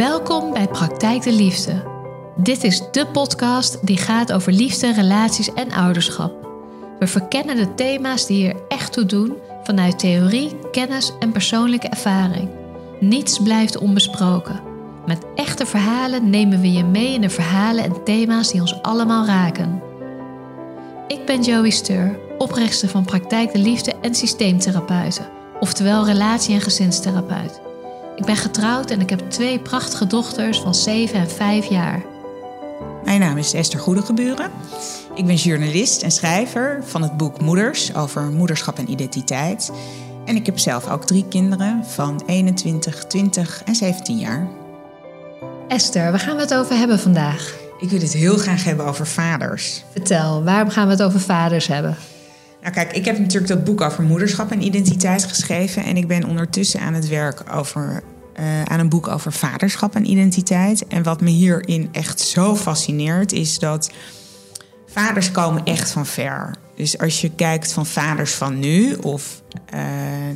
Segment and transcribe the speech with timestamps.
[0.00, 1.82] Welkom bij Praktijk de Liefde.
[2.36, 6.48] Dit is de podcast die gaat over liefde, relaties en ouderschap.
[6.98, 12.48] We verkennen de thema's die er echt toe doen vanuit theorie, kennis en persoonlijke ervaring.
[13.00, 14.60] Niets blijft onbesproken.
[15.06, 19.26] Met echte verhalen nemen we je mee in de verhalen en thema's die ons allemaal
[19.26, 19.82] raken.
[21.06, 27.68] Ik ben Joey Steur, oprichter van Praktijk de Liefde en Systeemtherapeuten, oftewel relatie- en gezinstherapeut.
[28.20, 32.02] Ik ben getrouwd en ik heb twee prachtige dochters van 7 en 5 jaar.
[33.04, 34.50] Mijn naam is Esther Goedegeburen.
[35.14, 39.72] Ik ben journalist en schrijver van het boek Moeders over moederschap en identiteit.
[40.24, 44.48] En ik heb zelf ook drie kinderen van 21, 20 en 17 jaar.
[45.68, 47.54] Esther, waar gaan we het over hebben vandaag?
[47.78, 49.84] Ik wil het heel graag hebben over vaders.
[49.92, 51.96] Vertel, waarom gaan we het over vaders hebben?
[52.60, 55.84] Nou kijk, ik heb natuurlijk dat boek over moederschap en identiteit geschreven.
[55.84, 58.02] En ik ben ondertussen aan het werk over,
[58.40, 60.86] uh, aan een boek over vaderschap en identiteit.
[60.86, 63.90] En wat me hierin echt zo fascineert, is dat
[64.86, 66.56] vaders komen echt van ver.
[66.76, 69.42] Dus als je kijkt van vaders van nu, of
[69.74, 69.80] uh,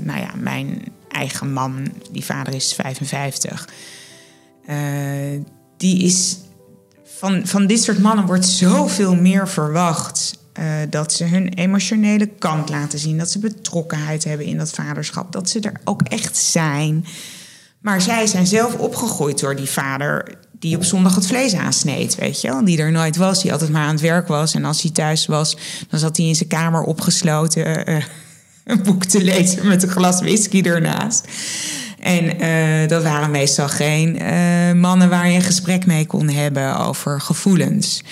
[0.03, 3.69] nou ja, mijn eigen man, die vader is 55.
[4.69, 4.77] Uh,
[5.77, 6.39] die is
[7.05, 10.44] van, van dit soort mannen wordt zoveel meer verwacht.
[10.59, 13.19] Uh, dat ze hun emotionele kant laten zien.
[13.19, 15.33] Dat ze betrokkenheid hebben in dat vaderschap.
[15.33, 17.07] Dat ze er ook echt zijn.
[17.81, 22.41] Maar zij zijn zelf opgegroeid door die vader die op zondag het vlees aansneed, weet
[22.41, 22.65] je wel.
[22.65, 24.55] Die er nooit was, die altijd maar aan het werk was.
[24.55, 25.57] En als hij thuis was,
[25.89, 27.91] dan zat hij in zijn kamer opgesloten...
[27.91, 28.05] Uh,
[28.65, 31.25] een boek te lezen met een glas whisky ernaast.
[32.05, 36.79] En uh, dat waren meestal geen uh, mannen waar je een gesprek mee kon hebben
[36.79, 38.03] over gevoelens.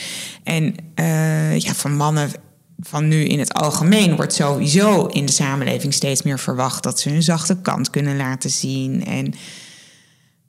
[0.42, 2.30] En uh, ja, van mannen
[2.78, 7.08] van nu in het algemeen wordt sowieso in de samenleving steeds meer verwacht dat ze
[7.08, 9.04] hun zachte kant kunnen laten zien.
[9.04, 9.34] En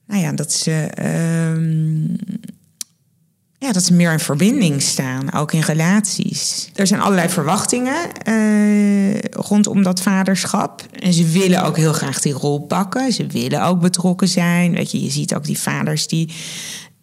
[0.07, 0.89] nou ja, dat ze.
[1.01, 2.17] Uh,
[3.63, 6.69] ja, dat ze meer in verbinding staan, ook in relaties.
[6.75, 7.95] Er zijn allerlei verwachtingen
[8.27, 10.81] uh, rondom dat vaderschap.
[10.99, 13.11] En ze willen ook heel graag die rol pakken.
[13.11, 14.73] Ze willen ook betrokken zijn.
[14.73, 16.29] Weet je, je ziet ook die vaders die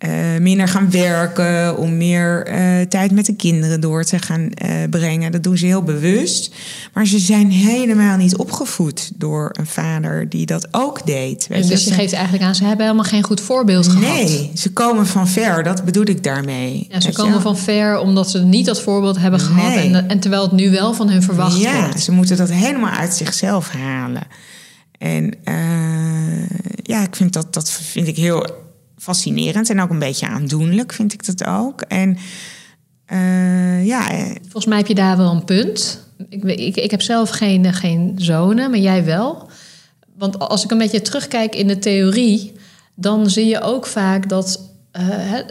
[0.07, 4.71] uh, minder gaan werken, om meer uh, tijd met de kinderen door te gaan uh,
[4.91, 5.33] brengen.
[5.33, 6.55] Dat doen ze heel bewust.
[6.93, 11.47] Maar ze zijn helemaal niet opgevoed door een vader die dat ook deed.
[11.47, 14.29] Weet dus je, geeft eigenlijk aan, ze hebben helemaal geen goed voorbeeld nee, gehad.
[14.29, 16.87] Nee, ze komen van ver, dat bedoel ik daarmee.
[16.91, 19.75] Ja, ze komen van ver omdat ze niet dat voorbeeld hebben gehad.
[19.75, 19.93] Nee.
[19.93, 21.95] En, en, terwijl het nu wel van hun verwacht ja, wordt.
[21.95, 24.23] Ja, ze moeten dat helemaal uit zichzelf halen.
[24.99, 25.35] En
[26.83, 28.69] ja, ik vind dat, dat vind ik heel
[29.01, 31.81] fascinerend en ook een beetje aandoenlijk, vind ik dat ook.
[31.81, 32.17] En
[33.13, 34.07] uh, ja.
[34.43, 36.07] Volgens mij heb je daar wel een punt.
[36.29, 39.49] Ik, ik, ik heb zelf geen, geen zonen, maar jij wel.
[40.17, 42.53] Want als ik een beetje terugkijk in de theorie,
[42.95, 44.69] dan zie je ook vaak dat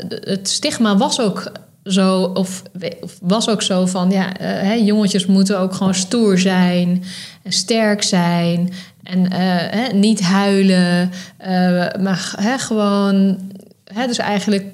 [0.08, 1.52] het stigma was ook
[1.84, 2.64] zo, of,
[3.22, 7.04] was ook zo van ja, uh, jongetjes moeten ook gewoon stoer zijn
[7.44, 8.74] sterk zijn
[9.09, 11.12] en uh, hè, niet huilen,
[11.42, 11.47] uh,
[12.00, 13.38] maar hè, gewoon,
[13.84, 14.66] hè, dus eigenlijk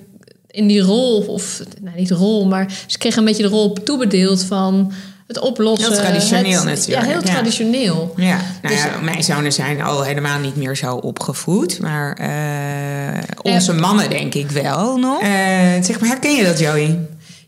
[0.47, 4.43] in die rol, of nou niet rol, maar ze kregen een beetje de rol toebedeeld
[4.43, 4.91] van
[5.27, 5.91] het oplossen.
[5.91, 7.05] Heel traditioneel het, natuurlijk.
[7.05, 8.13] Ja, heel traditioneel.
[8.15, 11.79] Ja, nou dus, ja, mijn zonen zijn al helemaal niet meer zo opgevoed.
[11.79, 15.21] Maar uh, onze mannen denk ik wel nog.
[15.21, 15.27] Uh,
[15.81, 16.99] zeg maar, herken je dat, Joey?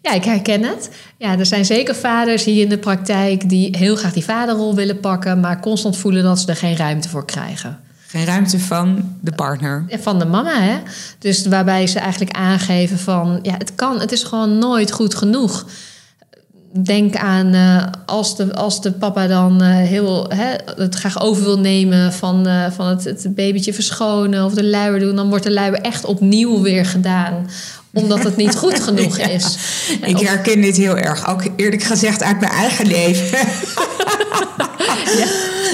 [0.07, 0.90] Ja, ik herken het.
[1.18, 3.50] Ja, er zijn zeker vaders hier in de praktijk...
[3.50, 5.40] die heel graag die vaderrol willen pakken...
[5.40, 7.79] maar constant voelen dat ze er geen ruimte voor krijgen.
[8.07, 9.85] Geen ruimte van de partner.
[9.90, 10.78] Van de mama, hè.
[11.19, 13.40] Dus waarbij ze eigenlijk aangeven van...
[13.41, 15.66] ja, het kan, het is gewoon nooit goed genoeg
[16.85, 21.44] denk aan uh, als, de, als de papa dan uh, heel hè, het graag over
[21.44, 25.44] wil nemen van, uh, van het, het babytje verschonen of de luier doen, dan wordt
[25.44, 27.50] de luier echt opnieuw weer gedaan
[27.94, 29.58] omdat het niet goed genoeg is.
[30.02, 33.38] ik herken dit heel erg, ook eerlijk gezegd uit mijn eigen leven.
[35.17, 35.28] ja.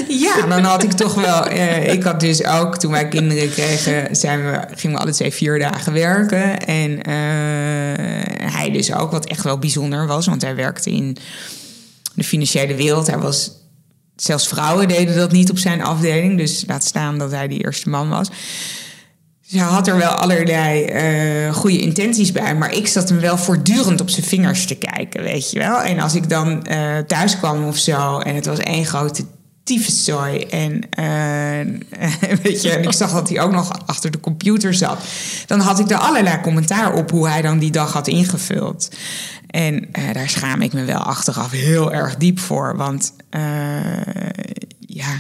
[0.08, 1.52] ja, dan had ik toch wel.
[1.52, 5.34] Uh, ik had dus ook, toen wij kinderen kregen, zijn we, gingen we alle twee
[5.34, 6.66] vier dagen werken.
[6.66, 11.18] En uh, hij dus ook, wat echt wel bijzonder was, want hij werkte in
[12.14, 13.08] de financiële wereld.
[13.08, 13.62] Hij was.
[14.16, 16.38] Zelfs vrouwen deden dat niet op zijn afdeling.
[16.38, 18.28] Dus laat staan dat hij die eerste man was.
[19.50, 20.86] Hij had er wel allerlei
[21.46, 22.56] uh, goede intenties bij.
[22.56, 25.82] Maar ik zat hem wel voortdurend op zijn vingers te kijken, weet je wel.
[25.82, 29.24] En als ik dan uh, thuis kwam of zo en het was één grote
[29.64, 30.40] tyfuszooi.
[30.40, 35.00] En, uh, weet je, en ik zag dat hij ook nog achter de computer zat.
[35.48, 38.90] Dan had ik er allerlei commentaar op hoe hij dan die dag had ingevuld.
[39.48, 42.78] En daar schaam ik me wel achteraf heel erg diep voor.
[42.78, 43.42] Want uh,
[44.80, 45.20] ja,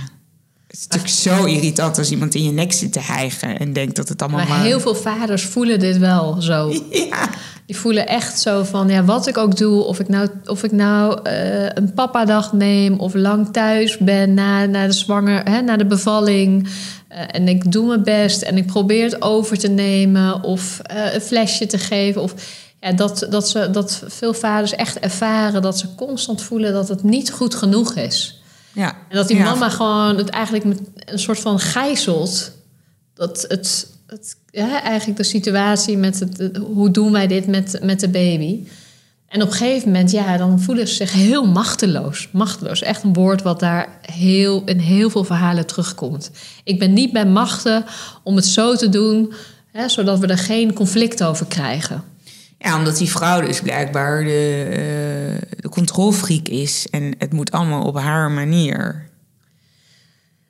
[0.73, 3.95] Het is natuurlijk zo irritant als iemand in je nek zit te hijgen en denkt
[3.95, 6.71] dat het allemaal Maar heel veel vaders voelen dit wel zo.
[7.09, 7.29] Ja,
[7.65, 10.71] Die voelen echt zo van, ja, wat ik ook doe, of ik nou, of ik
[10.71, 15.77] nou eh, een papadag neem of lang thuis ben na, na de zwanger, hè, na
[15.77, 16.67] de bevalling.
[17.07, 21.13] eh, en ik doe mijn best en ik probeer het over te nemen of eh,
[21.13, 22.21] een flesje te geven.
[22.21, 22.33] Of,
[22.79, 27.03] ja, dat, dat, ze, dat veel vaders echt ervaren dat ze constant voelen dat het
[27.03, 28.42] niet goed genoeg is.
[28.73, 28.87] Ja.
[29.09, 29.43] En dat die Ja.
[29.43, 32.51] mama gewoon het eigenlijk met een soort van gijzelt.
[33.13, 37.79] Dat het, het ja, eigenlijk de situatie met het, het- hoe doen wij dit met,
[37.83, 38.59] met de baby.
[39.27, 42.29] En op een gegeven moment, ja, dan voelen ze zich heel machteloos.
[42.31, 46.31] Machteloos, echt een woord wat daar heel, in heel veel verhalen terugkomt.
[46.63, 47.85] Ik ben niet bij machten
[48.23, 49.33] om het zo te doen,
[49.71, 52.03] hè, zodat we er geen conflict over krijgen.
[52.63, 56.87] Ja, omdat die vrouw dus blijkbaar de, eh de controlfreak is.
[56.91, 59.07] En het moet allemaal op haar manier.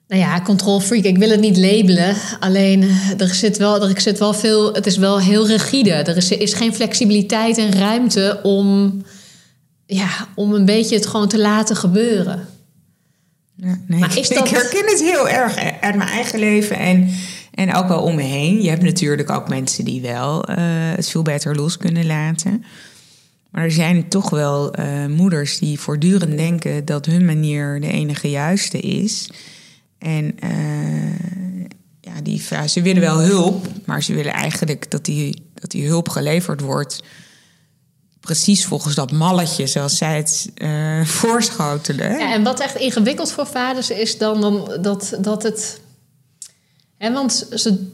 [0.07, 1.03] Nou ja, control freak.
[1.03, 2.15] Ik wil het niet labelen.
[2.39, 4.73] Alleen er zit wel, er zit wel veel.
[4.73, 5.91] Het is wel heel rigide.
[5.91, 9.01] Er is, is geen flexibiliteit en ruimte om,
[9.85, 12.47] ja, om een beetje het gewoon te laten gebeuren.
[13.55, 17.09] Ja, nee, Maar is dat- Ik herken het heel erg uit mijn eigen leven en,
[17.53, 18.61] en ook wel om me heen.
[18.61, 20.55] Je hebt natuurlijk ook mensen die wel eh,
[20.95, 22.63] het veel beter los kunnen laten.
[23.51, 28.29] Maar er zijn toch wel eh, moeders die voortdurend denken dat hun manier de enige
[28.29, 29.29] juiste is.
[29.97, 30.49] En eh,
[32.01, 36.09] ja, die, ze willen wel hulp, maar ze willen eigenlijk dat die, dat die hulp
[36.09, 37.03] geleverd wordt.
[38.19, 40.51] Precies volgens dat malletje, zoals zij het
[41.19, 42.17] voorschotelen.
[42.17, 45.81] Ja, en wat echt ingewikkeld voor vaders is dan, dan dat, dat het.
[47.03, 47.91] Hè, want ze.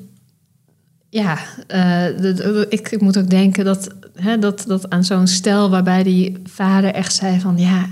[1.09, 5.27] Ja, eh, de- de- ik, ik moet ook denken dat, hè, dat, dat aan zo'n
[5.27, 7.87] stel waarbij die vader echt zei van ja,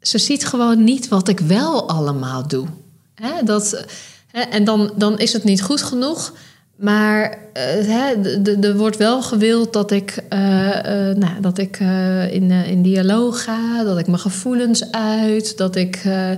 [0.00, 2.66] ze ziet gewoon niet wat ik wel allemaal doe.
[3.14, 3.84] Hè, dat,
[4.26, 6.32] hè, en dan, dan is het niet goed genoeg.
[6.76, 12.32] Maar eh, de- er wordt wel gewild dat ik, eh, eh, nou, dat ik eh,
[12.34, 16.30] in, eh, in dialoog ga, dat ik mijn gevoelens uit, dat ik eh,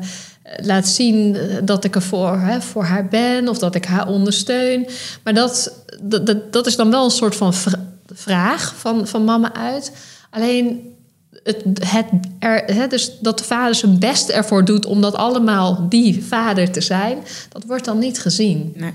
[0.63, 4.87] laat zien dat ik er voor, hè, voor haar ben of dat ik haar ondersteun.
[5.23, 9.55] Maar dat, dat, dat, is dan wel een soort van vra- vraag van, van mama
[9.55, 9.93] uit.
[10.31, 10.95] Alleen
[11.43, 12.07] het, het
[12.39, 16.71] er, hè, dus dat de vader zijn best ervoor doet om dat allemaal die vader
[16.71, 17.19] te zijn,
[17.49, 18.73] dat wordt dan niet gezien.
[18.77, 18.93] Nee.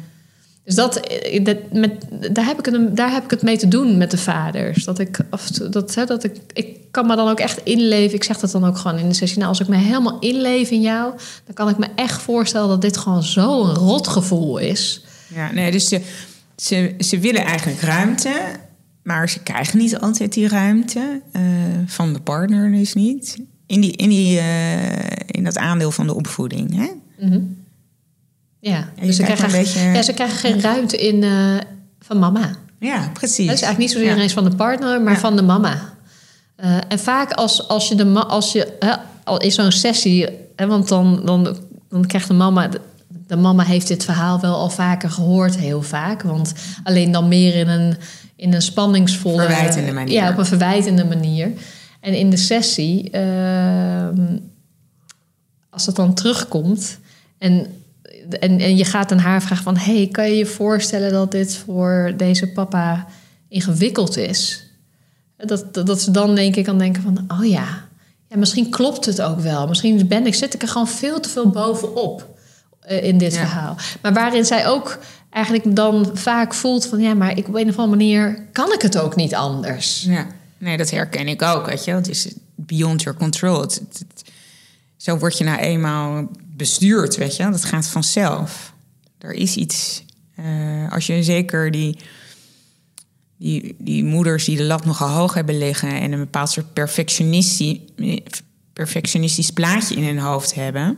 [0.69, 1.91] Dus dat, eh, dat, met,
[2.35, 4.83] daar, heb ik het, daar heb ik het mee te doen met de vaders.
[4.85, 5.19] Dat ik,
[5.53, 8.15] toe- dat, hè, dat ik, ik kan me dan ook echt inleven.
[8.15, 9.37] Ik zeg dat dan ook gewoon in de sessie.
[9.37, 11.13] Nou, als ik me helemaal inleef in jou,
[11.45, 15.03] dan kan ik me echt voorstellen dat dit gewoon zo'n rotgevoel is.
[15.35, 16.01] Ja, nee, dus ze,
[16.55, 18.31] ze, ze willen eigenlijk ruimte,
[19.03, 21.21] maar ze krijgen niet altijd die ruimte.
[21.31, 21.41] eh,
[21.85, 23.37] van de partner dus niet.
[23.65, 26.75] In, die, in, die, eh, in dat aandeel van de opvoeding.
[26.75, 26.87] Hè?
[27.27, 27.39] Mhm.
[28.59, 31.55] Ja, dus ze krijgen, een beetje- ja, ze krijgen geen ruimte in, eh,
[31.99, 32.49] van mama.
[32.79, 33.45] Ja, precies.
[33.47, 34.21] Dat is eigenlijk niet zozeer Ja.
[34.23, 35.19] eens van de partner, maar Ja.
[35.19, 35.79] van de mama.
[36.55, 40.27] Eh, en vaak als, als je de ma- als je hè, al in zo'n sessie,
[40.55, 41.57] hè, want dan, dan,
[41.89, 42.67] dan krijgt de mama.
[42.67, 42.81] De,
[43.27, 46.21] de mama heeft dit verhaal wel al vaker gehoord, heel vaak.
[46.21, 46.53] Want
[46.83, 47.97] alleen dan meer in een,
[48.35, 49.41] in een spanningsvolle.
[49.45, 50.13] Verwijtende manier.
[50.13, 51.51] Ja, op een verwijtende manier.
[51.99, 54.37] En in de sessie, ehm,
[55.69, 56.99] als dat dan terugkomt.
[57.37, 57.67] En,
[58.29, 59.77] en, en je gaat aan haar vragen van...
[59.77, 63.05] hey, kan je je voorstellen dat dit voor deze papa
[63.49, 64.63] ingewikkeld is?
[65.37, 67.25] Dat, dat, dat ze dan denk ik kan denken van...
[67.39, 67.87] oh ja,
[68.27, 69.67] ja, misschien klopt het ook wel.
[69.67, 72.39] Misschien ben ik, zit ik er gewoon veel te veel bovenop
[72.79, 73.39] eh, in dit Ja.
[73.39, 73.77] verhaal.
[74.01, 76.99] Maar waarin zij ook eigenlijk dan vaak voelt van...
[76.99, 80.03] ja, maar ik, op een of andere manier kan ik het ook niet anders.
[80.03, 81.65] Ja, nee, dat herken ik ook.
[81.65, 83.61] Weet je, het is beyond your control.
[83.61, 84.23] Het, het- het-
[84.97, 86.27] zo word je nou eenmaal
[86.59, 87.49] bestuurd, weet je.
[87.49, 88.73] Dat gaat vanzelf.
[89.17, 90.03] Er is iets.
[90.35, 91.97] eh, als je zeker die,
[93.37, 96.73] die, die moeders die de lat nogal hoog hebben liggen en een bepaald soort
[98.73, 100.97] perfectionistisch, plaatje in hun hoofd hebben.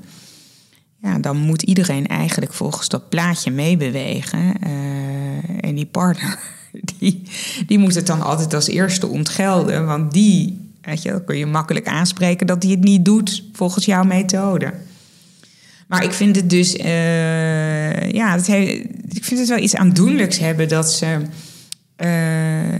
[1.02, 4.62] Ja, dan moet iedereen eigenlijk volgens dat plaatje meebewegen.
[4.62, 6.40] Eh, en die partner,
[6.98, 7.24] die,
[7.68, 9.86] die moet het dan altijd als eerste ontgelden.
[9.86, 14.04] Want die, weet je, kun je makkelijk aanspreken dat hij het niet doet volgens jouw
[14.04, 14.74] methode.
[15.92, 20.92] Maar ik vind het dus, eh, ja, ik vind het wel iets aandoenlijks hebben dat
[20.92, 21.22] ze,
[21.96, 22.80] eh,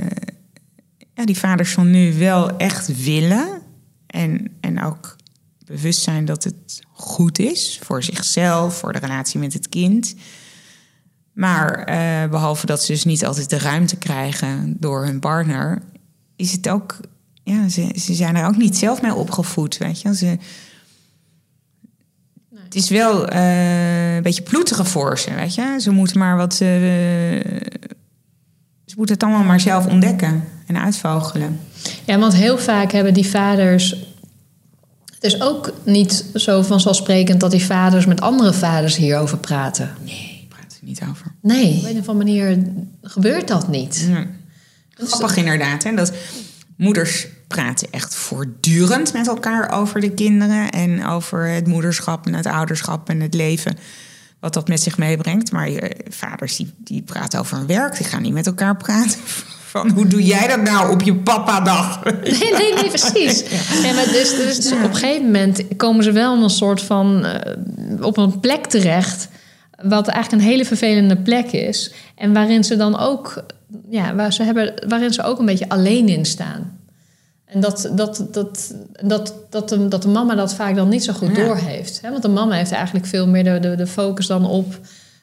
[1.14, 3.62] ja, die vaders van nu wel echt willen.
[4.08, 5.16] En, en ook
[5.66, 10.16] bewust zijn dat het goed is voor zichzelf, voor de relatie met het kind.
[11.34, 15.82] Maar eh, behalve dat ze dus niet altijd de ruimte krijgen door hun partner,
[16.36, 17.00] is het ook,
[17.44, 20.16] ja, ze, ze zijn er ook niet zelf mee opgevoed, weet je.
[20.16, 20.38] Ze,
[22.72, 25.78] Het is wel eh, een beetje ploeteren voor ze, weet je.
[25.82, 26.52] Ze moeten maar wat...
[26.52, 26.60] eh,
[28.86, 31.60] ze moeten het allemaal maar zelf ontdekken en uitvogelen.
[32.06, 33.90] Ja, want heel vaak hebben die vaders.
[35.14, 39.90] Het is ook niet zo vanzelfsprekend dat die vaders met andere vaders hierover praten.
[40.06, 41.26] Nee, praat er niet over.
[41.42, 42.58] Nee, op een of andere manier
[43.02, 44.08] gebeurt dat niet.
[44.10, 44.26] Ja.
[44.94, 45.96] Grappig inderdaad, hè?
[45.96, 46.14] Dat
[46.76, 50.70] moeders praten echt voortdurend met elkaar over de kinderen...
[50.70, 53.78] en over het moederschap en het ouderschap en het leven...
[54.40, 55.52] wat dat met zich meebrengt.
[55.52, 55.70] Maar
[56.10, 59.20] vaders die, die praten over hun werk, die gaan niet met elkaar praten...
[59.72, 62.04] van hoe doe jij dat nou op je papa-dag?
[62.04, 63.44] Nee, nee, nee, precies.
[63.84, 66.82] Ja, maar dus, dus, dus op een gegeven moment komen ze wel in een soort
[66.82, 67.26] van...
[67.26, 67.56] eh,
[68.02, 69.28] op een plek terecht...
[69.82, 71.94] wat eigenlijk een hele vervelende plek is...
[72.16, 73.44] en waarin ze dan ook...
[73.90, 76.80] Ja, waar ze hebben, waarin ze ook een beetje alleen in staan.
[77.52, 81.14] En dat, dat, dat, dat, dat, de, dat de mama dat vaak dan niet zo
[81.14, 81.44] goed Ja.
[81.46, 82.02] doorheeft.
[82.02, 82.10] Hè?
[82.10, 84.80] Want de mama heeft eigenlijk veel meer de, de, de focus dan op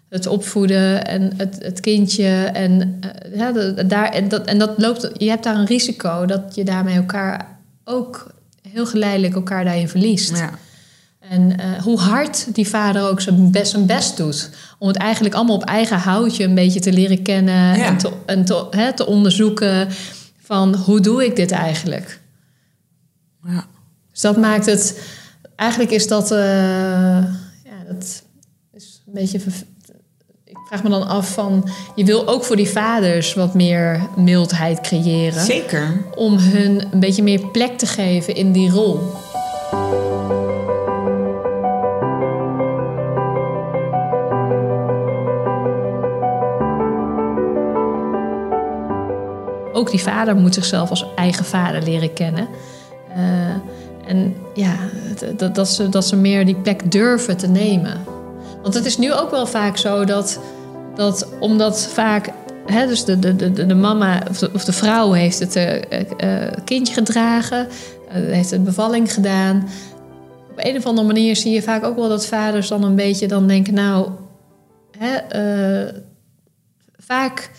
[0.08, 2.28] het opvoeden en het, het kindje.
[2.44, 6.26] En, eh, ja, de- daar, en, dat, en dat loopt, je hebt daar een risico
[6.26, 8.32] dat je daarmee elkaar ook
[8.72, 10.36] heel geleidelijk elkaar daarin verliest.
[10.36, 10.50] Ja.
[11.30, 14.50] En eh, hoe hard die vader ook zijn best, zijn best doet.
[14.78, 17.76] Om het eigenlijk allemaal op eigen houtje een beetje te leren kennen.
[17.78, 17.84] Ja.
[17.84, 19.88] En, te, en te onderzoeken
[20.42, 22.17] van hoe doe ik dit eigenlijk.
[23.44, 23.66] Ja.
[24.10, 25.00] Dus dat maakt het...
[25.56, 26.30] Eigenlijk is dat...
[26.30, 26.38] eh,
[27.64, 28.22] ja, dat
[28.72, 29.40] is een beetje...
[30.44, 31.68] Ik vraag me dan af van...
[31.94, 35.44] Je wil ook voor die vaders wat meer mildheid creëren.
[35.44, 36.04] Zeker.
[36.14, 39.00] Om hun een beetje meer plek te geven in die rol.
[49.72, 52.48] Ook die vader moet zichzelf als eigen vader leren kennen.
[53.14, 53.54] Eh,
[54.06, 58.00] en ja, het- dat, dat, ze, dat ze meer die plek durven te nemen.
[58.62, 60.40] Want het is nu ook wel vaak zo dat,
[60.94, 62.30] dat omdat vaak,
[62.66, 64.22] hè, dus de, de, de, de mama
[64.54, 67.68] of de, vrouw heeft het eh, kindje gedragen,
[68.08, 69.68] heeft een bevalling gedaan.
[70.50, 73.28] Op een of andere manier zie je vaak ook wel dat vaders dan een beetje
[73.28, 74.08] dan denken, nou,
[76.98, 77.50] vaak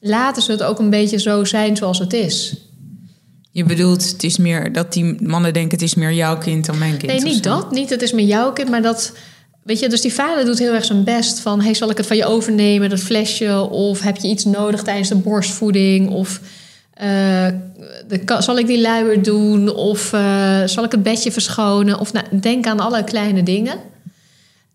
[0.00, 2.64] laten ze het ook een beetje zo zijn zoals het is.
[3.50, 6.78] Je bedoelt, het is meer dat die mannen denken: het is meer jouw kind dan
[6.78, 7.12] mijn kind.
[7.12, 7.70] Nee, niet dat.
[7.70, 9.12] Niet, het is met jouw kind, maar dat...
[9.62, 11.60] Weet je, dus die vader doet heel erg zijn best van...
[11.60, 13.68] Hey, zal ik het van je overnemen, dat flesje?
[13.70, 16.10] Of heb je iets nodig tijdens de borstvoeding?
[16.10, 16.40] Of
[16.94, 17.46] eh,
[18.08, 19.74] de, zal ik die luier doen?
[19.74, 21.98] Of eh, zal ik het bedje verschonen?
[21.98, 23.78] Of nou, denk aan alle kleine dingen.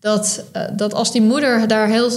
[0.00, 2.10] Dat, eh, dat als die moeder daar heel,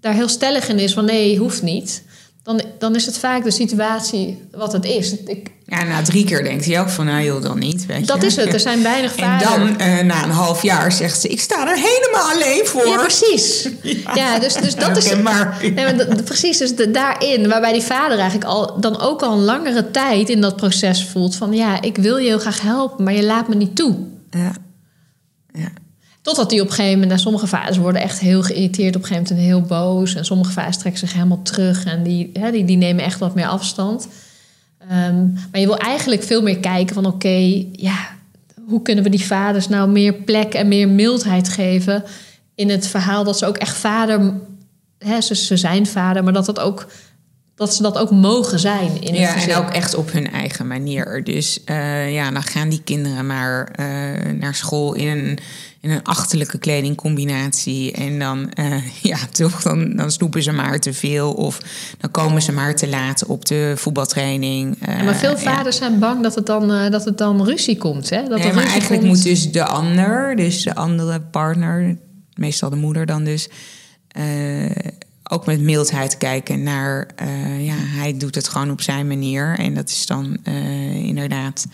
[0.00, 1.04] daar heel stellig in is van...
[1.04, 2.04] nee, hoeft niet...
[2.46, 5.16] Dan, dan is het vaak de situatie wat het is.
[5.24, 7.86] Ik, Ja, na drie keer denkt hij ook van, nou joh, dan niet.
[7.86, 8.26] Weet dat je?
[8.26, 8.52] is het.
[8.52, 9.50] Er zijn weinig En vaders...
[9.50, 12.86] dan, eh, na een half jaar, zegt ze: Ik sta er helemaal alleen voor.
[12.86, 13.68] Ja, precies.
[14.14, 15.04] Ja, dus, dus dat is.
[15.04, 15.58] Herkenbaar.
[15.60, 19.32] Nee, maar dat- precies, dus de, daarin, waarbij die vader eigenlijk al dan ook al
[19.32, 23.04] een langere tijd in dat proces voelt van ja, ik wil je heel graag helpen,
[23.04, 23.96] maar je laat me niet toe.
[24.30, 24.52] Ja.
[25.52, 25.68] Ja.
[26.26, 29.06] Totdat die op een gegeven moment, nou, sommige vaders worden echt heel geïrriteerd, op een
[29.08, 30.14] gegeven moment en heel boos.
[30.14, 33.34] En sommige vaders trekken zich helemaal terug en die, hè, die, die nemen echt wat
[33.34, 34.08] meer afstand.
[34.78, 38.08] Ehm, maar je wil eigenlijk veel meer kijken van oké, ja,
[38.66, 42.04] hoe kunnen we die vaders nou meer plek en meer mildheid geven
[42.54, 44.32] in het verhaal dat ze ook echt vader,
[44.98, 46.86] hè, ze, ze zijn vader, maar dat, dat, ook,
[47.56, 49.50] dat ze dat ook mogen zijn in het Ja, gezin.
[49.50, 51.24] en ook echt op hun eigen manier.
[51.24, 53.86] Dus eh, ja, dan gaan die kinderen maar eh,
[54.32, 55.38] naar school in een,
[55.80, 57.92] in een achterlijke kledingcombinatie.
[57.92, 61.32] En dan, eh, ja, toch, dan, dan snoepen ze maar te veel.
[61.32, 61.60] Of
[61.98, 64.76] dan komen ze maar te laat op de voetbaltraining.
[64.86, 65.38] Ja, maar veel ja.
[65.38, 68.10] vaders zijn bang dat het dan, dat het dan ruzie komt.
[68.10, 68.22] Hè?
[68.22, 69.14] Dat maar ruzie eigenlijk komt.
[69.14, 71.96] moet dus de ander, dus de andere partner,
[72.34, 73.48] meestal de moeder dan dus,
[75.28, 79.58] ook met mildheid kijken naar, eh, ja, hij doet het gewoon op zijn manier.
[79.58, 81.66] En dat is dan eh, inderdaad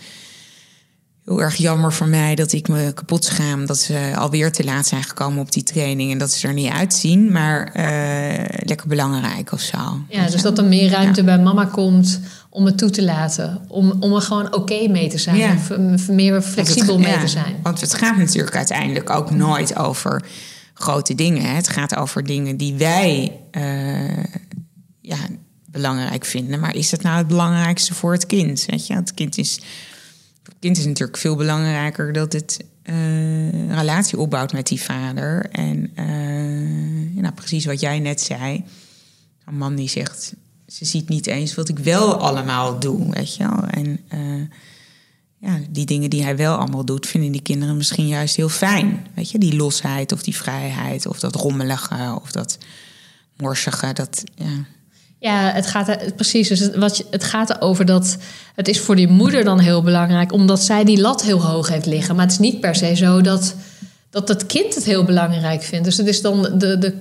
[1.25, 4.87] heel erg jammer voor mij dat ik me kapot schaam dat ze alweer te laat
[4.87, 9.51] zijn gekomen op die training en dat ze er niet uitzien, maar eh, lekker belangrijk
[9.51, 9.77] of zo.
[10.09, 12.19] Ja, dus dat er meer ruimte bij mama komt
[12.49, 13.61] om het toe te laten.
[13.67, 15.37] Om, om er gewoon oké mee te zijn.
[15.37, 15.53] Ja.
[15.93, 17.55] Of meer flexibel het- mee ja, te zijn.
[17.63, 20.23] Want het gaat natuurlijk uiteindelijk ook nooit over
[20.73, 21.55] grote dingen.
[21.55, 24.23] Het gaat over dingen die wij eh,
[25.01, 25.17] ja,
[25.65, 26.59] belangrijk vinden.
[26.59, 28.65] Maar is dat nou het belangrijkste voor het kind?
[28.65, 28.93] Weet je?
[28.93, 29.59] Het kind is,
[30.59, 35.49] kind is natuurlijk veel belangrijker dat het een relatie opbouwt met die vader.
[35.51, 38.63] En eh, nou, precies wat jij net zei.
[39.45, 40.33] Een man die zegt,
[40.67, 43.65] ze ziet niet eens wat ik wel allemaal doe, weet je wel.
[43.67, 43.99] En
[45.43, 49.07] ja, die dingen die hij wel allemaal doet, vinden die kinderen misschien juist heel fijn.
[49.15, 52.57] Weet je, die losheid of die vrijheid of dat rommelige of dat
[53.37, 53.93] morsige.
[53.93, 54.65] Dat, ja.
[55.19, 56.47] Ja, het gaat precies.
[56.47, 58.17] Dus het, wat je, het gaat erover dat
[58.55, 61.85] het is voor die moeder dan heel belangrijk, omdat zij die lat heel hoog heeft
[61.85, 62.15] liggen.
[62.15, 63.55] Maar het is niet per se zo dat,
[64.09, 65.85] dat het kind het heel belangrijk vindt.
[65.85, 66.95] Dus het is dan de, de,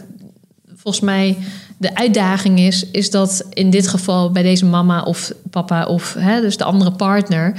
[0.76, 1.36] volgens mij
[1.78, 6.40] de uitdaging is, is dat in dit geval bij deze mama of papa of hè,
[6.40, 7.54] dus de andere partner,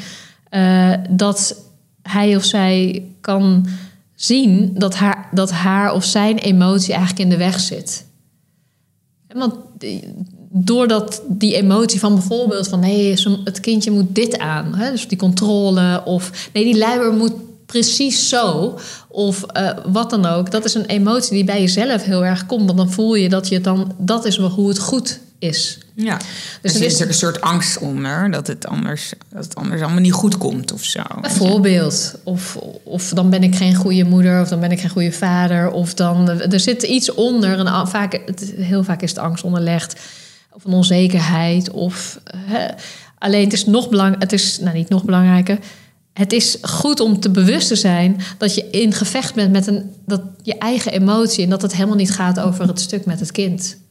[0.56, 1.56] uh, dat
[2.02, 3.68] hij of zij kan
[4.16, 8.06] zien dat haar, dat haar of zijn emotie eigenlijk in de weg zit.
[9.28, 9.56] Want
[10.50, 15.18] doordat die emotie van bijvoorbeeld van nee, het kindje moet dit aan, hè, dus die
[15.18, 17.34] controle of nee, die luier moet
[17.66, 22.26] precies zo of uh, wat dan ook, dat is een emotie die bij jezelf heel
[22.26, 25.78] erg komt, want dan voel je dat je dan dat is hoe het goed is.
[25.96, 26.18] Ja,
[26.62, 30.02] dus er zit er een soort angst onder dat het, anders, dat het anders allemaal
[30.02, 31.02] niet goed komt of zo.
[31.22, 32.16] Bijvoorbeeld.
[32.24, 35.72] Of, of dan ben ik geen goede moeder, of dan ben ik geen goede vader.
[35.72, 37.60] Of dan er zit iets onder.
[37.60, 38.20] En vaak,
[38.56, 40.00] heel vaak is het angst onderlegd.
[40.52, 41.72] Of een onzekerheid.
[41.72, 42.68] Of, hè.
[43.18, 44.22] Alleen het is nog belangrijk.
[44.22, 45.58] Het is nou niet nog belangrijker.
[46.14, 49.92] Het is goed om te bewust te zijn dat je in gevecht bent met een,
[50.06, 51.44] dat je eigen emotie.
[51.44, 53.82] En dat het helemaal niet gaat over het stuk met het kind.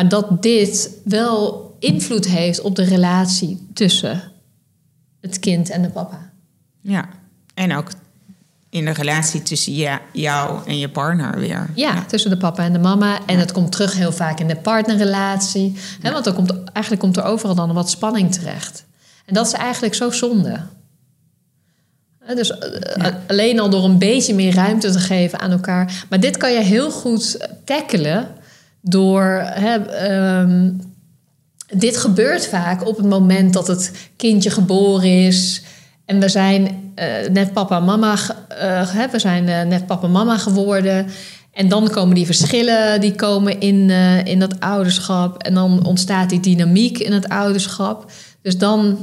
[0.00, 4.22] Maar dat dit wel invloed heeft op de relatie tussen
[5.20, 6.30] het kind en de papa.
[6.80, 7.08] Ja,
[7.54, 7.90] en ook
[8.70, 11.70] in de relatie tussen ja, jou en je partner weer.
[11.74, 13.18] Ja, tussen de papa en de mama.
[13.26, 15.76] En het komt terug heel vaak in de partnerrelatie.
[16.00, 18.84] Hè, want er komt, eigenlijk komt er overal dan wat spanning terecht.
[19.26, 20.60] En dat is eigenlijk zo zonde.
[22.34, 26.04] Dus eh, alleen al door een beetje meer ruimte te geven aan elkaar.
[26.08, 28.38] Maar dit kan je heel goed tackelen
[28.80, 29.42] door.
[29.44, 30.80] Hè, um,
[31.72, 35.62] dit gebeurt vaak op het moment dat het kindje geboren is.
[36.04, 38.16] En we zijn uh, net papa mama,
[38.62, 41.06] uh, we zijn uh, net papa mama geworden.
[41.52, 43.90] En dan komen die verschillen die komen in,
[44.24, 45.42] in dat ouderschap.
[45.42, 48.10] En dan ontstaat die dynamiek in het ouderschap.
[48.42, 48.98] Dus dan,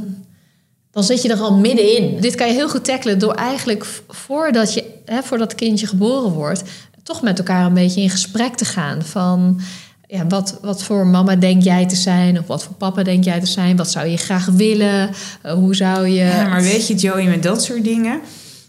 [0.92, 2.22] dan zit je er al middenin.
[2.22, 6.32] Dit kan je heel goed tackelen door eigenlijk voordat, je, hè, voordat het kindje geboren
[6.32, 6.64] wordt...
[7.08, 9.60] toch met elkaar een beetje in gesprek te gaan van
[10.08, 12.40] ja, wat, wat voor mama denk jij te zijn?
[12.40, 13.78] Of wat voor papa denk jij te zijn?
[13.78, 15.10] Wat zou je graag willen?
[15.46, 16.24] Uh, hoe zou je.
[16.24, 18.22] Ja, maar weet je, Joey, met dat soort dingen.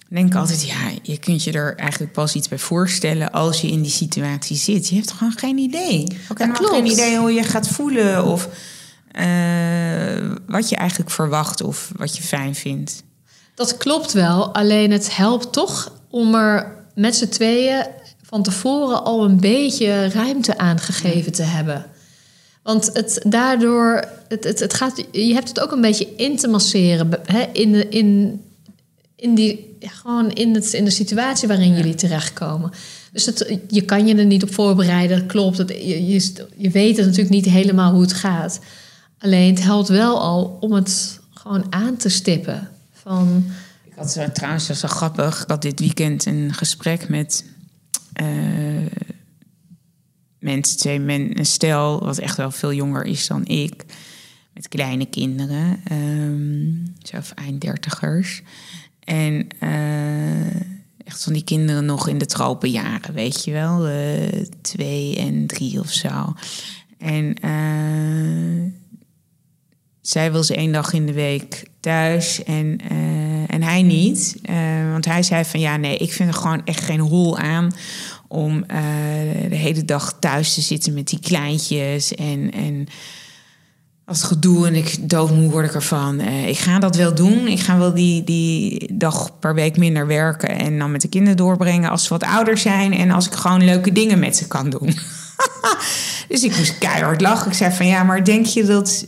[0.09, 3.69] Denk ik altijd, ja, je kunt je er eigenlijk pas iets bij voorstellen als je
[3.69, 4.89] in die situatie zit.
[4.89, 6.07] Je hebt gewoon geen idee.
[6.29, 8.49] Ook geen idee hoe je gaat voelen of
[9.19, 13.03] uh, wat je eigenlijk verwacht of wat je fijn vindt.
[13.55, 17.87] Dat klopt wel, alleen het helpt toch om er met z'n tweeën
[18.29, 21.87] van tevoren al een beetje ruimte aangegeven te hebben.
[22.63, 26.49] Want het daardoor, het, het, het gaat, je hebt het ook een beetje in te
[26.49, 28.41] masseren hè, in, de, in,
[29.17, 32.71] in, die, gewoon in, het, in de situatie waarin jullie terechtkomen.
[33.13, 35.59] Dus het, je kan je er niet op voorbereiden, klopt.
[35.59, 38.61] Het, je, je, je weet het natuurlijk niet helemaal hoe het gaat.
[39.19, 42.69] Alleen het helpt wel al om het gewoon aan te stippen.
[42.93, 43.45] Van,
[43.85, 45.43] ik had zo, trouwens, dat zo grappig.
[45.43, 47.45] Ik had dit weekend een gesprek met
[50.39, 53.85] mensen, twee men, een stel wat echt wel veel jonger is dan ik,
[54.55, 58.43] met kleine kinderen, um, zo einddertigers.
[59.01, 60.47] En uh,
[61.05, 65.81] echt van die kinderen nog in de tropenjaren, weet je wel, uh, twee en drie
[65.81, 66.35] of zo.
[66.99, 67.35] En
[70.01, 72.81] zij wil ze één dag in de week thuis en,
[73.49, 74.37] en hij niet.
[74.51, 74.57] Uh,
[74.91, 77.73] want hij zei van ja, nee, ik vind er gewoon echt geen hol aan
[78.29, 78.67] om uh,
[79.49, 82.15] de hele dag thuis te zitten met die kleintjes.
[82.15, 82.87] En, en
[84.05, 86.21] als gedoe en ik doodmoe word ik ervan.
[86.21, 87.47] ik ga dat wel doen.
[87.47, 91.37] Ik ga wel die, die dag per week minder werken en dan met de kinderen
[91.37, 92.93] doorbrengen als ze wat ouder zijn.
[92.93, 94.95] En als ik gewoon leuke dingen met ze kan doen.
[96.29, 97.51] dus ik moest keihard lachen.
[97.51, 99.07] Ik zei van ja, maar denk je dat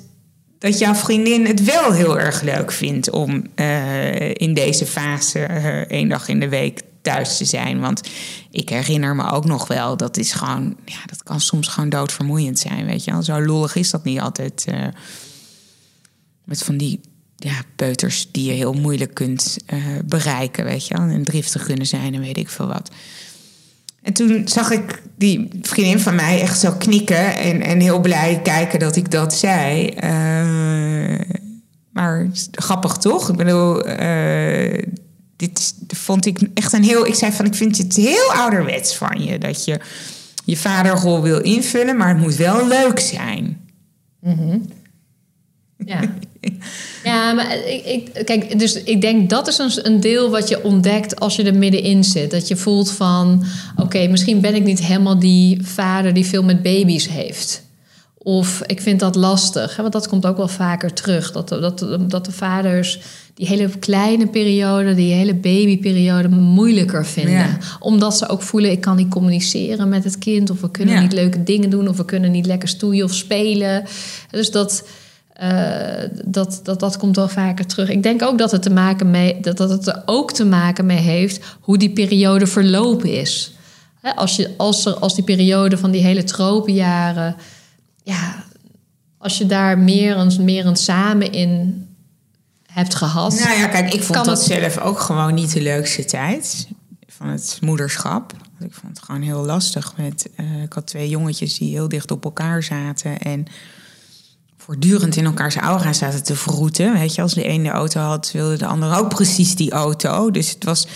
[0.60, 5.76] dat jouw vriendin het wel heel erg leuk vindt om uh, in deze fase uh,
[5.76, 7.80] één dag in de week thuis te zijn.
[7.80, 8.08] Want
[8.50, 12.58] ik herinner me ook nog wel, dat is gewoon, ja, dat kan soms gewoon doodvermoeiend
[12.58, 13.22] zijn, weet je wel.
[13.22, 14.66] Zo lollig is dat niet altijd.
[14.68, 14.86] Uh,
[16.44, 17.00] met van die
[17.36, 19.56] ja, peuters die je heel moeilijk kunt
[20.04, 20.94] bereiken, weet je.
[20.94, 22.90] En driftig kunnen zijn en weet ik veel wat.
[24.02, 28.40] En toen zag ik die vriendin van mij echt zo knikken en, en heel blij
[28.42, 29.94] kijken dat ik dat zei.
[30.04, 31.20] Uh,
[31.92, 33.28] maar grappig toch?
[33.28, 34.82] Ik bedoel, uh,
[35.36, 37.06] dit vond ik echt een heel.
[37.06, 39.80] Ik zei van: Ik vind het heel ouderwets van je dat je
[40.44, 43.68] je vaderrol wil invullen, maar het moet wel leuk zijn.
[44.20, 44.68] Mm -hmm.
[45.84, 46.00] Ja.
[47.04, 50.64] Ja, maar ik, ik, kijk, dus ik denk dat is een, een deel wat je
[50.64, 52.30] ontdekt als je er middenin zit.
[52.30, 53.44] Dat je voelt van,
[53.76, 57.62] oké, misschien ben ik niet helemaal die vader die veel met baby's heeft.
[58.22, 61.32] Of ik vind dat lastig, hè, want dat komt ook wel vaker terug.
[61.32, 62.98] Dat, dat, dat de vaders
[63.34, 67.34] die hele kleine periode, die hele babyperiode moeilijker vinden.
[67.34, 67.58] Ja.
[67.78, 70.50] Omdat ze ook voelen, ik kan niet communiceren met het kind.
[70.50, 71.00] Of we kunnen Ja.
[71.00, 71.88] niet leuke dingen doen.
[71.88, 73.84] Of we kunnen niet lekker stoeien of spelen.
[74.30, 74.84] Dus dat,
[75.40, 77.88] eh, dat, dat, dat komt wel vaker terug.
[77.88, 80.86] Ik denk ook dat het, te maken mee, dat, dat het er ook te maken
[80.86, 83.54] mee heeft hoe die periode verlopen is.
[84.00, 87.36] Hè, als, je, als, er, als die periode van die hele tropenjaren...
[88.02, 88.44] Ja,
[89.18, 91.86] als je daar meer een, meer een samen in
[92.66, 93.40] hebt gehad...
[93.44, 96.68] Nou ja, kijk, ik vond dat het- zelf ook gewoon niet de leukste tijd
[97.06, 98.32] van het moederschap.
[98.58, 99.96] Ik vond het gewoon heel lastig.
[99.96, 103.46] Met, eh, ik had twee jongetjes die heel dicht op elkaar zaten en
[104.64, 106.92] voortdurend in elkaars aura zaten te vroeten.
[106.92, 110.30] Weet je, als de ene de auto had, wilde de ander ook precies die auto.
[110.30, 110.86] Dus het was,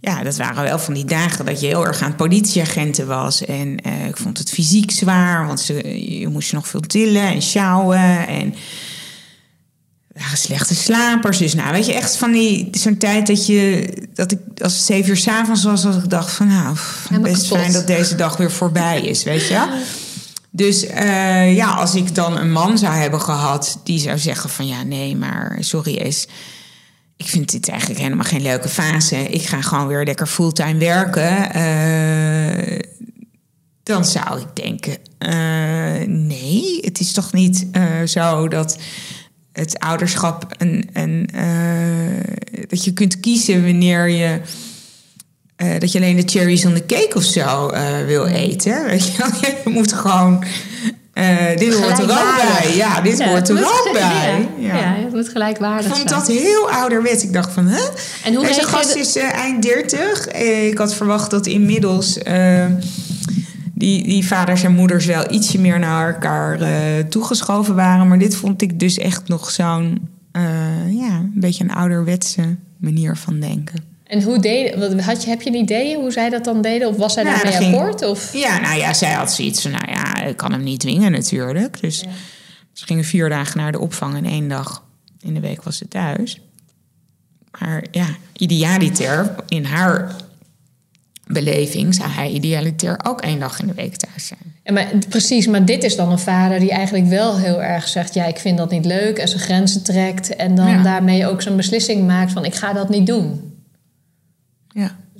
[0.00, 3.44] ja, dat waren wel van die dagen dat je heel erg aan politieagenten was.
[3.44, 7.22] En eh, ik vond het fysiek zwaar, want ze, je moest je nog veel tillen
[7.22, 8.54] en sjouwen en
[10.14, 11.38] waren slechte slapers.
[11.38, 14.82] Dus nou, weet je, echt van die zo'n tijd dat je dat ik als het
[14.82, 16.76] zeven uur s'avonds was, dat ik dacht van nou,
[17.20, 19.66] best fijn dat deze dag weer voorbij is, weet je.
[20.54, 24.66] Dus eh, ja, als ik dan een man zou hebben gehad die zou zeggen van
[24.66, 26.28] ja, nee, maar sorry is.
[27.16, 29.16] Ik vind dit eigenlijk helemaal geen leuke fase.
[29.16, 31.52] Ik ga gewoon weer lekker fulltime werken.
[31.52, 32.78] Eh,
[33.82, 37.66] dan zou ik denken: eh, nee, het is toch niet
[38.04, 38.78] zo dat
[39.52, 41.22] het ouderschap eh,
[42.68, 44.40] dat je kunt kiezen wanneer je.
[45.62, 48.84] Eh, dat je alleen de cherries on the cake of zo eh, wil eten.
[48.86, 49.24] Weet je,
[49.64, 50.44] je moet gewoon.
[51.12, 52.76] eh, dit hoort er ook bij.
[52.76, 54.48] Ja, dit Ja, hoort er ook bij.
[54.58, 54.94] Ja, ja.
[54.94, 56.20] het moet Ik gelijkwaardig vond zijn.
[56.20, 57.24] dat heel ouderwets.
[57.24, 57.80] Ik dacht van, hè?
[58.24, 60.26] En hoe Deze gast is eind 30.
[60.26, 62.18] Eh, ik had verwacht dat inmiddels
[63.74, 66.58] die, die vaders en moeders wel ietsje meer naar elkaar
[67.08, 68.08] toegeschoven waren.
[68.08, 70.08] Maar dit vond ik dus echt nog zo'n,
[70.90, 73.91] ja, een beetje een ouderwetse manier van denken.
[74.12, 76.88] En hoe wat- had je, heb je een idee hoe zij dat dan deden?
[76.88, 78.02] Of was zij Nou, daarmee ging- akkoord?
[78.04, 78.32] Of?
[78.34, 81.80] Ja, nou ja, zij had zoiets van, nou ja, ik kan hem niet dwingen natuurlijk.
[81.80, 81.98] Dus
[82.72, 84.84] ze gingen vier dagen naar de opvang en één dag
[85.20, 86.40] in de week was ze thuis.
[87.60, 90.14] Maar ja, idealiter, in haar
[91.26, 94.40] beleving, zou hij idealiter ook één dag in de week thuis zijn.
[94.64, 98.14] Ja, maar, precies, maar dit is dan een vader die eigenlijk wel heel erg zegt...
[98.14, 100.36] ja, ik vind dat niet leuk en zijn grenzen trekt...
[100.36, 100.82] en dan Ja.
[100.82, 103.50] daarmee ook zijn beslissing maakt van ik ga dat niet doen.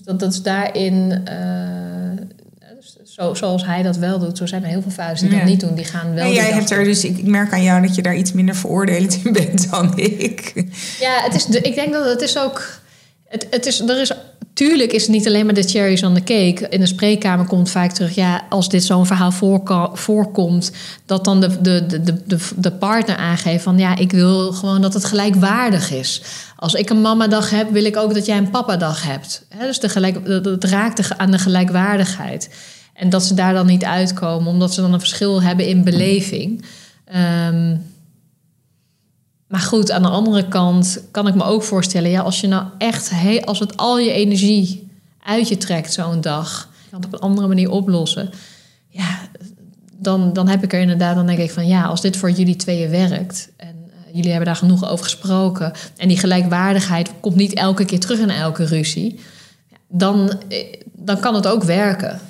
[0.02, 2.26] Dus dat, dat is daarin, eh,
[2.76, 4.38] dus zo, zoals hij dat wel doet...
[4.38, 5.36] zo zijn er heel veel vaders die Ja.
[5.36, 5.74] dat niet doen.
[5.74, 8.32] Die gaan wel jij hebt er dus, ik merk aan jou dat je daar iets
[8.32, 10.52] minder veroordelend in bent dan ik.
[11.00, 12.80] Ja, het is ik denk dat het is ook.
[13.28, 14.12] Het, het is, er is,
[14.54, 16.68] tuurlijk is het niet alleen maar de cherries on the cake.
[16.68, 20.72] In de spreekkamer komt vaak terug, ja, als dit zo'n verhaal voorko- voorkomt,
[21.06, 24.94] dat dan de, de, de, de, de, partner aangeeft van ja, ik wil gewoon dat
[24.94, 26.22] het gelijkwaardig is.
[26.56, 29.46] Als ik een mamadag heb, wil ik ook dat jij een papadag hebt.
[29.60, 32.50] Dus de gelijk, dat- raakt aan de gelijkwaardigheid.
[32.94, 36.64] En dat ze daar dan niet uitkomen, omdat ze dan een verschil hebben in beleving.
[37.04, 37.76] Ehm,
[39.52, 42.64] maar goed, aan de andere kant kan ik me ook voorstellen, ja, als je nou
[42.78, 43.12] echt,
[43.44, 44.88] als het al je energie
[45.22, 48.30] uit je trekt zo'n dag, kan het op een andere manier oplossen,
[48.88, 49.18] ja,
[49.96, 52.56] dan, dan heb ik er inderdaad, dan denk ik van ja, als dit voor jullie
[52.56, 57.54] tweeën werkt en eh, jullie hebben daar genoeg over gesproken en die gelijkwaardigheid komt niet
[57.54, 59.20] elke keer terug in elke ruzie,
[59.88, 62.20] dan, eh, dan kan het ook werken.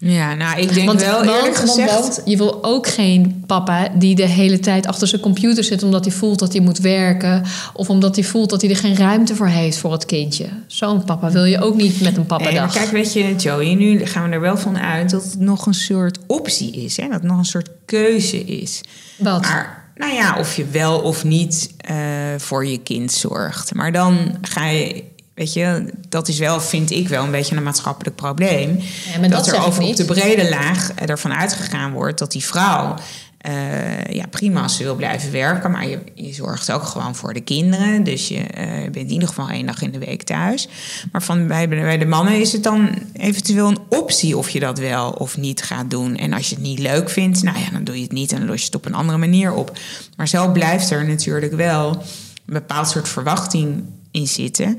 [0.00, 1.92] Ja, nou, ik denk Want, wel want, eerlijk gezegd...
[1.92, 6.04] want je wil ook geen papa die de hele tijd achter zijn computer zit omdat
[6.04, 7.44] hij voelt dat hij moet werken.
[7.72, 10.46] Of omdat hij voelt dat hij er geen ruimte voor heeft voor het kindje.
[10.66, 12.72] Zo'n papa wil je ook niet met een papa Nee, dag.
[12.72, 15.74] kijk, weet je, Joey, nu gaan we er wel van uit dat het nog een
[15.74, 16.96] soort optie is.
[16.96, 17.02] Hè?
[17.02, 18.80] Dat het nog een soort keuze is.
[19.16, 19.40] Wat?
[19.42, 21.96] Maar, nou ja, of je wel of niet eh,
[22.36, 23.74] voor je kind zorgt.
[23.74, 25.04] Maar dan ga je,
[25.38, 28.80] weet je, dat is wel, vind ik wel, een beetje een maatschappelijk probleem.
[29.12, 32.94] Ja, maar dat er over op de brede laag ervan uitgegaan wordt dat die vrouw.
[33.38, 37.32] eh, ja, prima als ze wil blijven werken, maar je, je zorgt ook gewoon voor
[37.34, 38.04] de kinderen.
[38.04, 40.68] Dus je eh, bent in ieder geval één dag in de week thuis.
[41.12, 44.78] Maar van, bij, bij de mannen is het dan eventueel een optie of je dat
[44.78, 46.16] wel of niet gaat doen.
[46.16, 48.46] En als je het niet leuk vindt, nou ja, dan doe je het niet en
[48.46, 49.78] los je het op een andere manier op.
[50.16, 54.78] Maar zo blijft er natuurlijk wel een bepaald soort verwachting in zitten.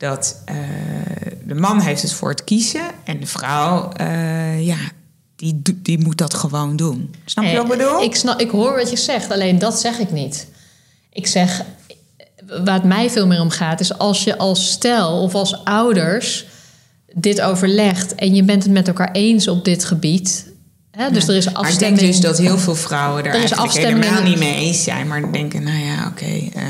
[0.00, 0.56] Dat eh,
[1.44, 4.76] de man heeft het voor het kiezen en de vrouw, eh, ja,
[5.36, 7.14] die, die moet dat gewoon doen.
[7.24, 8.02] Snap je wat ik bedoel?
[8.02, 10.46] Ik, snap, ik hoor wat je zegt, alleen dat zeg ik niet.
[11.12, 11.62] Ik zeg,
[12.64, 16.46] waar het mij veel meer om gaat, is als je als stel of als ouders
[17.14, 20.48] dit overlegt en je bent het met elkaar eens op dit gebied.
[20.90, 22.00] Hè, dus er is Maar ik afstemming.
[22.00, 24.82] denk dus dat heel veel vrouwen er, Er is eigenlijk afstemming- helemaal niet mee eens
[24.84, 25.06] zijn.
[25.06, 26.48] Maar denken, nou ja, oké.
[26.54, 26.64] eh,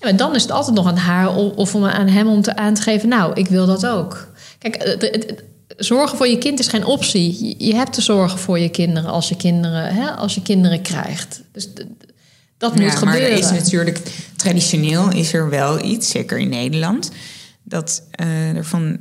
[0.00, 2.74] maar dan is het altijd nog aan haar of om- aan hem om te aan
[2.74, 3.08] te geven.
[3.08, 4.28] Nou, ik wil dat ook.
[4.58, 5.44] Kijk, het- het- het-
[5.76, 7.46] zorgen voor je kind is geen optie.
[7.48, 10.82] Je- Je hebt te zorgen voor je kinderen als je kinderen, hè, als je kinderen
[10.82, 11.42] krijgt.
[11.52, 11.68] Dus
[12.58, 13.30] dat moet ja, maar gebeuren.
[13.30, 14.02] er is natuurlijk
[14.36, 17.10] traditioneel is er wel iets, zeker in Nederland,
[17.62, 18.98] dat eh, er van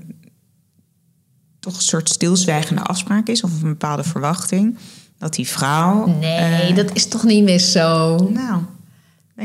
[1.60, 4.78] toch een soort stilzwijgende afspraak is of een bepaalde verwachting
[5.20, 6.06] dat die vrouw.
[6.08, 6.38] Nee,
[6.70, 8.16] eh, dat is toch niet meer zo.
[8.34, 8.62] Nou,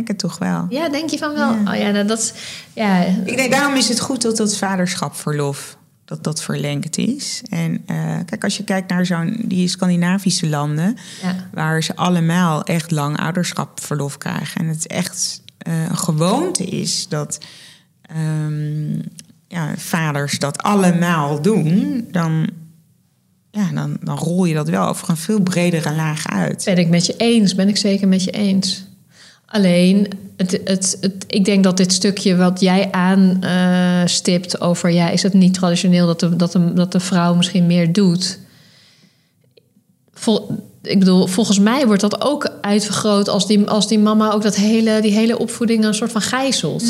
[0.07, 0.67] denk het toch wel.
[0.69, 1.53] Ja, denk je van wel?
[1.53, 1.73] Ja.
[1.73, 2.35] Oh ja, nou, dat
[2.73, 5.79] ja, Ik denk daarom is het goed dat dat vaderschapverlof
[6.11, 7.43] dat dat verlengd is.
[7.49, 11.37] En eh, kijk, als je kijkt naar zo'n die Scandinavische landen, ja.
[11.53, 14.61] waar ze allemaal echt lang ouderschapverlof krijgen.
[14.61, 17.39] En het echt eh, een gewoonte is dat
[18.03, 18.95] ehm,
[19.49, 22.49] ja, vaders dat allemaal doen, dan,
[23.51, 26.65] ja, dan, dan rol je dat wel over een veel bredere laag uit.
[26.65, 28.89] Ben ik met je eens, ben ik zeker met je eens.
[29.53, 34.91] Alleen, het, het, het, ik denk dat dit stukje wat jij aanstipt over...
[34.91, 38.39] ja, is het niet traditioneel dat de, dat de, dat de vrouw misschien meer doet?
[40.15, 43.29] Vol, ik bedoel, volgens mij wordt dat ook uitvergroot...
[43.29, 46.85] als die, als die mama ook dat hele, die hele opvoeding een soort van gijzelt.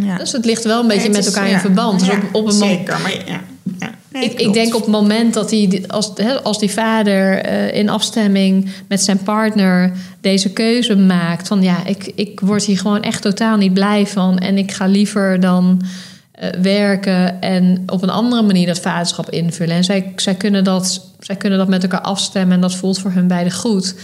[0.00, 0.18] Ja.
[0.18, 1.98] Dus het ligt wel een beetje met is- elkaar in ja, verband.
[1.98, 3.40] Dus ja, op, op een moment zeker, maar ja.
[4.12, 7.88] Nee, ik, ik denk op het moment dat hij, als, als die vader eh, in
[7.88, 13.22] afstemming met zijn partner deze keuze maakt: van ja, ik, ik word hier gewoon echt
[13.22, 15.82] totaal niet blij van en ik ga liever dan
[16.32, 19.76] eh, werken en op een andere manier dat vaderschap invullen.
[19.76, 23.10] En zij, zij, kunnen dat, zij kunnen dat met elkaar afstemmen en dat voelt voor
[23.10, 23.94] hun beiden goed.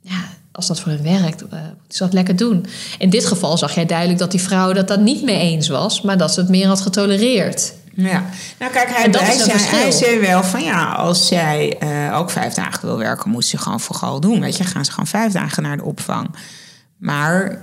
[0.00, 2.66] Ja, als dat voor hun werkt, moeten ze dat lekker doen.
[2.98, 6.02] In dit geval zag jij duidelijk dat die vrouw dat daar niet mee eens was,
[6.02, 7.72] maar dat ze het meer had getolereerd.
[7.96, 8.24] Ja,
[8.58, 12.30] nou kijk, hij, dat is zei, hij zei wel van ja, als zij eh, ook
[12.30, 14.40] vijf dagen wil werken, moet ze gewoon vooral doen.
[14.40, 16.34] Weet je, gaan ze gewoon vijf dagen naar de opvang.
[16.96, 17.62] Maar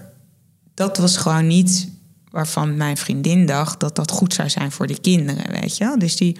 [0.73, 1.87] dat was gewoon niet
[2.29, 5.95] waarvan mijn vriendin dacht dat dat goed zou zijn voor de kinderen, weet je.
[5.97, 6.39] Dus die,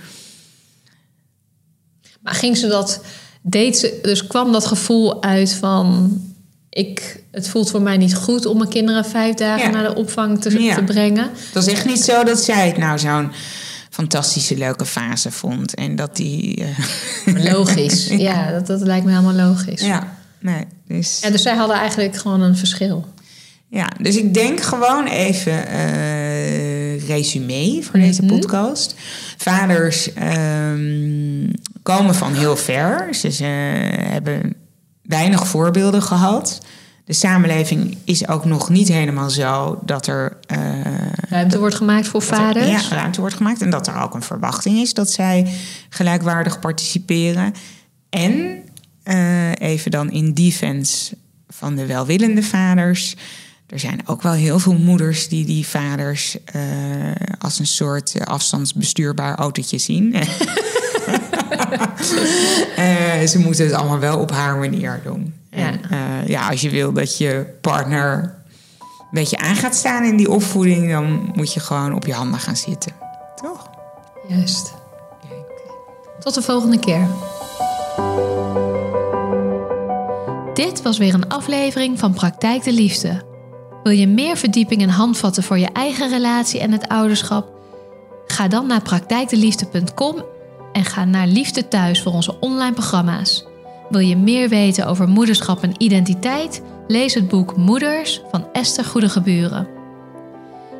[2.22, 3.02] Maar ging ze dat,
[3.42, 6.18] deed ze, dus kwam dat gevoel uit van,
[6.70, 9.70] ik, het voelt voor mij niet goed om mijn kinderen vijf dagen Ja.
[9.70, 10.76] naar de opvang te, Ja.
[10.76, 11.30] te brengen.
[11.34, 13.32] het was echt niet zo dat zij het nou zo'n
[13.94, 15.74] fantastische leuke fase vond.
[15.74, 16.64] En dat die...
[17.26, 19.82] eh, Logisch, ja, dat, dat lijkt me helemaal logisch.
[19.82, 19.88] Ja.
[19.88, 20.08] ja,
[20.40, 21.20] nee, dus...
[21.32, 23.06] dus zij hadden eigenlijk gewoon een verschil.
[23.70, 28.34] Ja, dus ik denk gewoon even eh resume voor deze Mhm.
[28.34, 28.96] podcast.
[29.38, 31.50] Vaders ehm,
[31.84, 33.16] komen van heel ver.
[33.16, 33.44] Ze, ze
[34.10, 34.54] hebben
[35.02, 36.62] weinig voorbeelden gehad.
[37.06, 40.60] De samenleving is ook nog niet helemaal zo dat er, eh,
[41.30, 42.68] Ruimte wordt gemaakt voor er, vaders.
[42.68, 43.62] ja, ruimte wordt gemaakt.
[43.62, 45.54] En dat er ook een verwachting is dat zij
[45.90, 47.54] gelijkwaardig participeren.
[48.10, 48.64] En
[49.04, 51.16] eh, even dan in defense
[51.50, 53.16] van de welwillende vaders.
[53.68, 56.62] Er zijn ook wel heel veel moeders die die vaders eh,
[57.40, 60.16] als een soort afstandsbestuurbaar autootje zien.
[63.28, 65.34] Ze moeten het allemaal wel op haar manier doen.
[65.56, 65.68] Ja.
[65.68, 68.36] En, eh, ja, als je wil dat je partner
[68.80, 72.40] een beetje aan gaat staan in die opvoeding, dan moet je gewoon op je handen
[72.40, 72.92] gaan zitten.
[73.36, 73.70] Toch?
[74.28, 74.74] Juist.
[76.20, 77.08] Tot de volgende keer.
[80.54, 83.22] Dit was weer een aflevering van Praktijk de Liefde.
[83.84, 87.48] Wil je meer verdieping en handvatten voor je eigen relatie en het ouderschap?
[88.26, 90.24] Ga dan naar praktijkdeliefde.com
[90.74, 93.46] en ga naar Liefde Thuis voor onze online programma's.
[93.90, 96.62] Wil je meer weten over moederschap en identiteit?
[96.88, 99.68] Lees het boek Moeders van Esther Goedegeburen.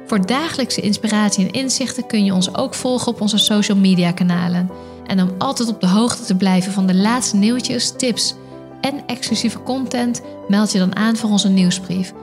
[0.06, 4.70] Voor dagelijkse inspiratie en inzichten kun je ons ook volgen op onze social media kanalen.
[5.06, 8.36] En om altijd op de hoogte te blijven van de laatste nieuwtjes, tips
[8.82, 12.14] en exclusieve content, meld je dan aan voor onze nieuwsbrief.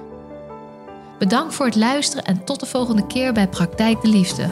[1.18, 4.50] Bedankt voor het luisteren en tot de volgende keer bij Praktijk de Liefde.